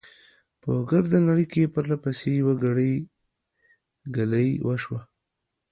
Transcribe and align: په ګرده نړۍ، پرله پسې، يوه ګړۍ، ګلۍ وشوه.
په 0.61 0.71
ګرده 0.89 1.19
نړۍ، 1.27 1.45
پرله 1.73 1.95
پسې، 2.03 2.29
يوه 2.41 2.53
ګړۍ، 2.63 2.93
ګلۍ 4.15 4.49
وشوه. 4.67 5.01